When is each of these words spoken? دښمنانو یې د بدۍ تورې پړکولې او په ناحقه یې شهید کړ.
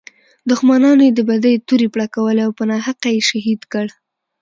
دښمنانو 0.49 1.01
یې 1.07 1.11
د 1.15 1.21
بدۍ 1.29 1.55
تورې 1.67 1.87
پړکولې 1.95 2.41
او 2.45 2.51
په 2.59 2.63
ناحقه 2.71 3.09
یې 3.15 3.21
شهید 3.29 3.61
کړ. 3.71 3.85